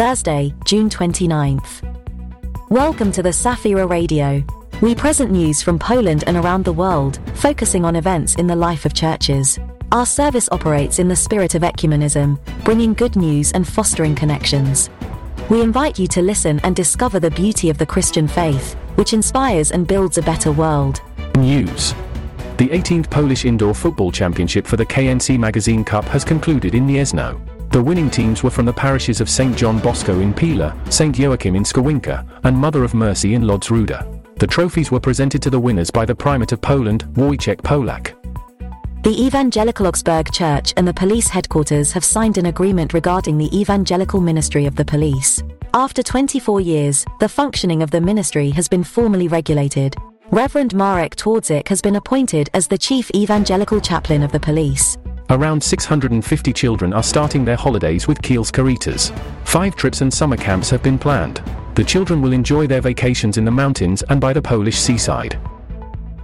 Thursday, 0.00 0.54
June 0.64 0.88
29th. 0.88 1.82
Welcome 2.70 3.12
to 3.12 3.22
the 3.22 3.28
Safira 3.28 3.86
Radio. 3.86 4.42
We 4.80 4.94
present 4.94 5.30
news 5.30 5.60
from 5.60 5.78
Poland 5.78 6.24
and 6.26 6.38
around 6.38 6.64
the 6.64 6.72
world, 6.72 7.20
focusing 7.34 7.84
on 7.84 7.96
events 7.96 8.36
in 8.36 8.46
the 8.46 8.56
life 8.56 8.86
of 8.86 8.94
churches. 8.94 9.58
Our 9.92 10.06
service 10.06 10.48
operates 10.50 11.00
in 11.00 11.08
the 11.08 11.16
spirit 11.16 11.54
of 11.54 11.60
ecumenism, 11.60 12.38
bringing 12.64 12.94
good 12.94 13.14
news 13.14 13.52
and 13.52 13.68
fostering 13.68 14.14
connections. 14.14 14.88
We 15.50 15.60
invite 15.60 15.98
you 15.98 16.06
to 16.06 16.22
listen 16.22 16.60
and 16.64 16.74
discover 16.74 17.20
the 17.20 17.32
beauty 17.32 17.68
of 17.68 17.76
the 17.76 17.84
Christian 17.84 18.26
faith, 18.26 18.72
which 18.94 19.12
inspires 19.12 19.70
and 19.70 19.86
builds 19.86 20.16
a 20.16 20.22
better 20.22 20.50
world. 20.50 21.02
News. 21.36 21.92
The 22.56 22.68
18th 22.68 23.10
Polish 23.10 23.44
Indoor 23.44 23.74
Football 23.74 24.12
Championship 24.12 24.66
for 24.66 24.78
the 24.78 24.86
KNC 24.86 25.38
Magazine 25.38 25.84
Cup 25.84 26.06
has 26.06 26.24
concluded 26.24 26.74
in 26.74 26.86
Gniezno. 26.86 27.49
The 27.70 27.80
winning 27.80 28.10
teams 28.10 28.42
were 28.42 28.50
from 28.50 28.66
the 28.66 28.72
parishes 28.72 29.20
of 29.20 29.30
St. 29.30 29.56
John 29.56 29.78
Bosco 29.78 30.18
in 30.18 30.34
Pila, 30.34 30.76
St. 30.90 31.16
Joachim 31.16 31.54
in 31.54 31.62
Skowinka, 31.62 32.26
and 32.42 32.56
Mother 32.56 32.82
of 32.82 32.94
Mercy 32.94 33.34
in 33.34 33.42
Lodzruda. 33.42 34.20
The 34.40 34.46
trophies 34.48 34.90
were 34.90 34.98
presented 34.98 35.40
to 35.42 35.50
the 35.50 35.60
winners 35.60 35.88
by 35.88 36.04
the 36.04 36.14
Primate 36.14 36.50
of 36.50 36.60
Poland, 36.60 37.04
Wojciech 37.14 37.62
Polak. 37.62 38.16
The 39.04 39.24
Evangelical 39.24 39.86
Augsburg 39.86 40.32
Church 40.32 40.74
and 40.76 40.86
the 40.86 40.92
police 40.92 41.28
headquarters 41.28 41.92
have 41.92 42.04
signed 42.04 42.38
an 42.38 42.46
agreement 42.46 42.92
regarding 42.92 43.38
the 43.38 43.56
evangelical 43.56 44.20
ministry 44.20 44.66
of 44.66 44.74
the 44.74 44.84
police. 44.84 45.40
After 45.72 46.02
24 46.02 46.60
years, 46.60 47.04
the 47.20 47.28
functioning 47.28 47.84
of 47.84 47.92
the 47.92 48.00
ministry 48.00 48.50
has 48.50 48.66
been 48.66 48.82
formally 48.82 49.28
regulated. 49.28 49.94
Reverend 50.32 50.74
Marek 50.74 51.14
Twardzik 51.14 51.68
has 51.68 51.80
been 51.80 51.94
appointed 51.94 52.50
as 52.52 52.66
the 52.66 52.78
chief 52.78 53.10
evangelical 53.14 53.80
chaplain 53.80 54.24
of 54.24 54.32
the 54.32 54.40
police. 54.40 54.98
Around 55.30 55.62
650 55.62 56.52
children 56.52 56.92
are 56.92 57.04
starting 57.04 57.44
their 57.44 57.54
holidays 57.54 58.08
with 58.08 58.20
Kiel's 58.20 58.50
Caritas. 58.50 59.12
Five 59.44 59.76
trips 59.76 60.00
and 60.00 60.12
summer 60.12 60.36
camps 60.36 60.68
have 60.70 60.82
been 60.82 60.98
planned. 60.98 61.40
The 61.76 61.84
children 61.84 62.20
will 62.20 62.32
enjoy 62.32 62.66
their 62.66 62.80
vacations 62.80 63.38
in 63.38 63.44
the 63.44 63.50
mountains 63.52 64.02
and 64.08 64.20
by 64.20 64.32
the 64.32 64.42
Polish 64.42 64.76
seaside. 64.76 65.38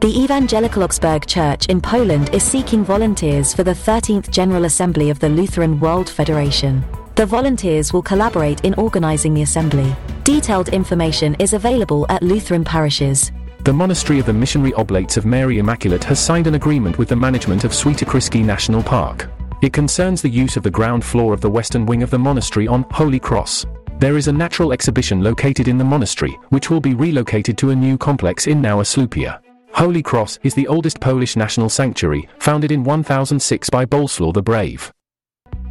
The 0.00 0.08
Evangelical 0.08 0.82
Augsburg 0.82 1.26
Church 1.26 1.66
in 1.66 1.82
Poland 1.82 2.34
is 2.34 2.42
seeking 2.42 2.82
volunteers 2.82 3.52
for 3.52 3.62
the 3.62 3.72
13th 3.72 4.30
General 4.30 4.64
Assembly 4.64 5.10
of 5.10 5.18
the 5.18 5.28
Lutheran 5.28 5.78
World 5.80 6.08
Federation. 6.08 6.82
The 7.14 7.26
volunteers 7.26 7.92
will 7.92 8.02
collaborate 8.02 8.64
in 8.64 8.72
organizing 8.74 9.34
the 9.34 9.42
assembly. 9.42 9.94
Detailed 10.24 10.70
information 10.70 11.36
is 11.38 11.52
available 11.52 12.06
at 12.08 12.22
Lutheran 12.22 12.64
parishes. 12.64 13.32
The 13.64 13.72
Monastery 13.72 14.18
of 14.18 14.26
the 14.26 14.32
Missionary 14.34 14.74
Oblates 14.74 15.16
of 15.16 15.24
Mary 15.24 15.56
Immaculate 15.58 16.04
has 16.04 16.20
signed 16.20 16.46
an 16.46 16.54
agreement 16.54 16.98
with 16.98 17.08
the 17.08 17.16
management 17.16 17.64
of 17.64 17.70
Świętokrzyski 17.72 18.44
National 18.44 18.82
Park. 18.82 19.30
It 19.62 19.72
concerns 19.72 20.20
the 20.20 20.28
use 20.28 20.58
of 20.58 20.62
the 20.62 20.70
ground 20.70 21.02
floor 21.02 21.32
of 21.32 21.40
the 21.40 21.48
western 21.48 21.86
wing 21.86 22.02
of 22.02 22.10
the 22.10 22.18
monastery 22.18 22.68
on 22.68 22.84
Holy 22.90 23.18
Cross. 23.18 23.64
There 23.98 24.18
is 24.18 24.28
a 24.28 24.32
natural 24.32 24.74
exhibition 24.74 25.22
located 25.22 25.66
in 25.66 25.78
the 25.78 25.84
monastery, 25.84 26.38
which 26.50 26.68
will 26.68 26.82
be 26.82 26.92
relocated 26.92 27.56
to 27.56 27.70
a 27.70 27.74
new 27.74 27.96
complex 27.96 28.48
in 28.48 28.60
Nowa 28.60 28.84
Słupia. 28.84 29.40
Holy 29.72 30.02
Cross 30.02 30.40
is 30.42 30.52
the 30.52 30.68
oldest 30.68 31.00
Polish 31.00 31.34
national 31.34 31.70
sanctuary, 31.70 32.28
founded 32.40 32.70
in 32.70 32.84
1006 32.84 33.70
by 33.70 33.86
Boleslaw 33.86 34.34
the 34.34 34.42
Brave. 34.42 34.92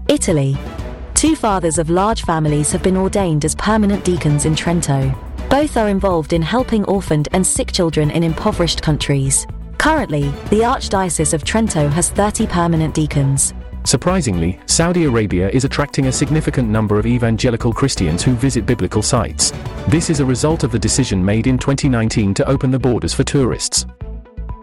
Italy. 0.07 0.57
Two 1.13 1.35
fathers 1.35 1.77
of 1.77 1.91
large 1.91 2.23
families 2.23 2.71
have 2.71 2.81
been 2.81 2.97
ordained 2.97 3.45
as 3.45 3.53
permanent 3.53 4.03
deacons 4.03 4.45
in 4.45 4.55
Trento. 4.55 5.15
Both 5.53 5.77
are 5.77 5.87
involved 5.87 6.33
in 6.33 6.41
helping 6.41 6.83
orphaned 6.85 7.29
and 7.31 7.45
sick 7.45 7.71
children 7.71 8.09
in 8.09 8.23
impoverished 8.23 8.81
countries. 8.81 9.45
Currently, 9.77 10.23
the 10.49 10.61
Archdiocese 10.61 11.31
of 11.31 11.43
Trento 11.43 11.91
has 11.91 12.09
30 12.09 12.47
permanent 12.47 12.95
deacons. 12.95 13.53
Surprisingly, 13.83 14.59
Saudi 14.65 15.03
Arabia 15.03 15.51
is 15.51 15.63
attracting 15.63 16.07
a 16.07 16.11
significant 16.11 16.69
number 16.69 16.97
of 16.97 17.05
evangelical 17.05 17.71
Christians 17.71 18.23
who 18.23 18.33
visit 18.33 18.65
biblical 18.65 19.03
sites. 19.03 19.53
This 19.87 20.09
is 20.09 20.21
a 20.21 20.25
result 20.25 20.63
of 20.63 20.71
the 20.71 20.79
decision 20.79 21.23
made 21.23 21.45
in 21.45 21.59
2019 21.59 22.33
to 22.33 22.49
open 22.49 22.71
the 22.71 22.79
borders 22.79 23.13
for 23.13 23.23
tourists. 23.23 23.85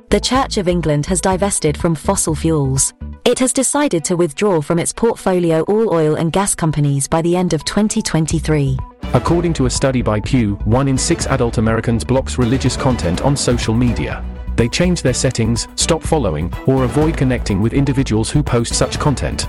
The 0.08 0.18
Church 0.18 0.56
of 0.56 0.66
England 0.66 1.06
has 1.06 1.20
divested 1.20 1.76
from 1.76 1.94
fossil 1.94 2.34
fuels. 2.34 2.94
It 3.24 3.38
has 3.38 3.52
decided 3.52 4.04
to 4.06 4.16
withdraw 4.16 4.62
from 4.62 4.78
its 4.78 4.92
portfolio 4.92 5.62
all 5.62 5.92
oil 5.92 6.14
and 6.14 6.32
gas 6.32 6.54
companies 6.54 7.06
by 7.06 7.20
the 7.20 7.36
end 7.36 7.52
of 7.52 7.64
2023. 7.64 8.78
According 9.12 9.52
to 9.54 9.66
a 9.66 9.70
study 9.70 10.00
by 10.00 10.20
Pew, 10.20 10.54
one 10.64 10.88
in 10.88 10.96
six 10.96 11.26
adult 11.26 11.58
Americans 11.58 12.02
blocks 12.02 12.38
religious 12.38 12.76
content 12.76 13.20
on 13.20 13.36
social 13.36 13.74
media. 13.74 14.24
They 14.56 14.68
change 14.68 15.02
their 15.02 15.14
settings, 15.14 15.68
stop 15.74 16.02
following, 16.02 16.52
or 16.66 16.84
avoid 16.84 17.16
connecting 17.16 17.60
with 17.60 17.74
individuals 17.74 18.30
who 18.30 18.42
post 18.42 18.74
such 18.74 18.98
content. 18.98 19.48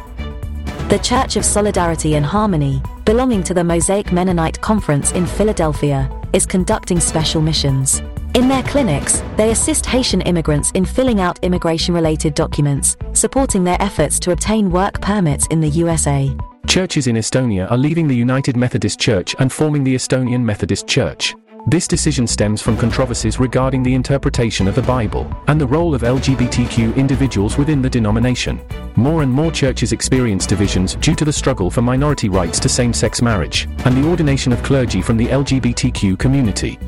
The 0.89 0.99
Church 0.99 1.37
of 1.37 1.45
Solidarity 1.45 2.15
and 2.15 2.25
Harmony, 2.25 2.81
belonging 3.05 3.43
to 3.43 3.53
the 3.53 3.63
Mosaic 3.63 4.11
Mennonite 4.11 4.59
Conference 4.59 5.13
in 5.13 5.25
Philadelphia, 5.25 6.11
is 6.33 6.45
conducting 6.45 6.99
special 6.99 7.41
missions. 7.41 8.01
In 8.33 8.47
their 8.47 8.63
clinics, 8.63 9.21
they 9.35 9.51
assist 9.51 9.85
Haitian 9.85 10.21
immigrants 10.21 10.71
in 10.71 10.85
filling 10.85 11.19
out 11.19 11.43
immigration 11.43 11.93
related 11.93 12.33
documents, 12.33 12.95
supporting 13.11 13.65
their 13.65 13.81
efforts 13.81 14.21
to 14.21 14.31
obtain 14.31 14.71
work 14.71 15.01
permits 15.01 15.47
in 15.47 15.59
the 15.59 15.67
USA. 15.67 16.33
Churches 16.65 17.07
in 17.07 17.17
Estonia 17.17 17.69
are 17.69 17.77
leaving 17.77 18.07
the 18.07 18.15
United 18.15 18.55
Methodist 18.55 19.01
Church 19.01 19.35
and 19.39 19.51
forming 19.51 19.83
the 19.83 19.93
Estonian 19.93 20.41
Methodist 20.41 20.87
Church. 20.87 21.35
This 21.67 21.89
decision 21.89 22.25
stems 22.25 22.61
from 22.61 22.77
controversies 22.77 23.37
regarding 23.37 23.83
the 23.83 23.93
interpretation 23.93 24.65
of 24.69 24.75
the 24.75 24.81
Bible 24.81 25.29
and 25.47 25.59
the 25.59 25.67
role 25.67 25.93
of 25.93 26.01
LGBTQ 26.01 26.95
individuals 26.95 27.57
within 27.57 27.81
the 27.81 27.89
denomination. 27.89 28.61
More 28.95 29.23
and 29.23 29.31
more 29.31 29.51
churches 29.51 29.91
experience 29.91 30.47
divisions 30.47 30.95
due 30.95 31.15
to 31.15 31.25
the 31.25 31.33
struggle 31.33 31.69
for 31.69 31.81
minority 31.81 32.29
rights 32.29 32.61
to 32.61 32.69
same 32.69 32.93
sex 32.93 33.21
marriage 33.21 33.67
and 33.83 33.95
the 33.95 34.07
ordination 34.09 34.53
of 34.53 34.63
clergy 34.63 35.01
from 35.01 35.17
the 35.17 35.27
LGBTQ 35.27 36.17
community. 36.17 36.79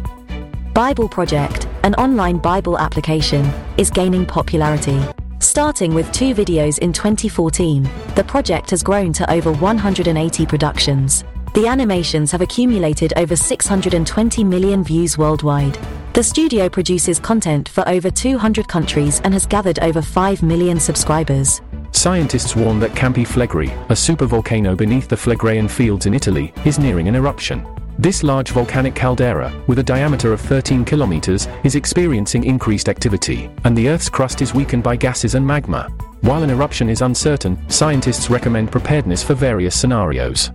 Bible 0.73 1.07
Project, 1.07 1.67
an 1.83 1.93
online 1.95 2.39
Bible 2.39 2.79
application, 2.79 3.45
is 3.77 3.91
gaining 3.91 4.25
popularity. 4.25 4.99
Starting 5.37 5.93
with 5.93 6.11
two 6.11 6.33
videos 6.33 6.79
in 6.79 6.91
2014, 6.91 7.87
the 8.15 8.23
project 8.23 8.71
has 8.71 8.81
grown 8.81 9.13
to 9.13 9.31
over 9.31 9.51
180 9.51 10.45
productions. 10.47 11.23
The 11.53 11.67
animations 11.67 12.31
have 12.31 12.41
accumulated 12.41 13.13
over 13.17 13.35
620 13.35 14.43
million 14.43 14.83
views 14.83 15.15
worldwide. 15.15 15.77
The 16.13 16.23
studio 16.23 16.67
produces 16.69 17.19
content 17.19 17.69
for 17.69 17.87
over 17.87 18.09
200 18.09 18.67
countries 18.67 19.21
and 19.23 19.33
has 19.35 19.45
gathered 19.45 19.77
over 19.77 20.01
5 20.01 20.41
million 20.41 20.79
subscribers. 20.79 21.61
Scientists 21.91 22.55
warn 22.55 22.79
that 22.79 22.95
Campi 22.95 23.25
Flegrei, 23.25 23.69
a 23.91 23.93
supervolcano 23.93 24.75
beneath 24.75 25.07
the 25.07 25.15
Phlegraean 25.15 25.69
fields 25.69 26.07
in 26.07 26.15
Italy, 26.15 26.51
is 26.65 26.79
nearing 26.79 27.07
an 27.07 27.13
eruption. 27.13 27.63
This 28.03 28.21
large 28.21 28.51
volcanic 28.51 28.95
caldera, 28.95 29.49
with 29.65 29.79
a 29.79 29.83
diameter 29.83 30.33
of 30.33 30.41
13 30.41 30.83
kilometers, 30.83 31.47
is 31.63 31.75
experiencing 31.75 32.43
increased 32.43 32.89
activity, 32.89 33.49
and 33.63 33.77
the 33.77 33.87
Earth's 33.87 34.09
crust 34.09 34.41
is 34.41 34.53
weakened 34.53 34.83
by 34.83 34.97
gases 34.97 35.35
and 35.35 35.47
magma. 35.47 35.87
While 36.19 36.43
an 36.43 36.49
eruption 36.49 36.89
is 36.89 37.01
uncertain, 37.01 37.57
scientists 37.69 38.29
recommend 38.29 38.73
preparedness 38.73 39.23
for 39.23 39.35
various 39.35 39.79
scenarios. 39.79 40.51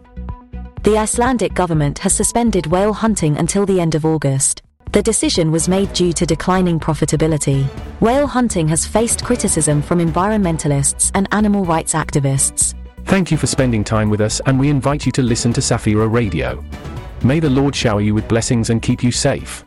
The 0.82 0.98
Icelandic 0.98 1.54
government 1.54 1.98
has 2.00 2.12
suspended 2.12 2.66
whale 2.66 2.92
hunting 2.92 3.38
until 3.38 3.64
the 3.64 3.80
end 3.80 3.94
of 3.94 4.04
August. 4.04 4.60
The 4.92 5.02
decision 5.02 5.50
was 5.50 5.70
made 5.70 5.90
due 5.94 6.12
to 6.12 6.26
declining 6.26 6.78
profitability. 6.78 7.64
Whale 8.02 8.26
hunting 8.26 8.68
has 8.68 8.84
faced 8.84 9.24
criticism 9.24 9.80
from 9.80 10.00
environmentalists 10.00 11.10
and 11.14 11.26
animal 11.32 11.64
rights 11.64 11.94
activists. 11.94 12.74
Thank 13.06 13.30
you 13.30 13.38
for 13.38 13.46
spending 13.46 13.84
time 13.84 14.10
with 14.10 14.20
us, 14.20 14.42
and 14.44 14.60
we 14.60 14.68
invite 14.68 15.06
you 15.06 15.12
to 15.12 15.22
listen 15.22 15.54
to 15.54 15.62
Safira 15.62 16.12
Radio. 16.12 16.62
May 17.22 17.40
the 17.40 17.50
Lord 17.50 17.74
shower 17.74 18.00
you 18.00 18.14
with 18.14 18.28
blessings 18.28 18.70
and 18.70 18.80
keep 18.80 19.02
you 19.02 19.10
safe. 19.10 19.64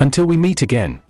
Until 0.00 0.26
we 0.26 0.36
meet 0.36 0.62
again. 0.62 1.03